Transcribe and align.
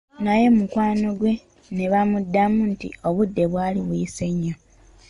Naye 0.25 0.45
mikwano 0.57 1.09
gye 1.19 1.33
ne 1.75 1.85
bamuddamu 1.91 2.61
nti 2.71 2.87
obudde 3.07 3.43
bwali 3.51 3.79
buyise 3.87 4.25
nnyo. 4.31 4.55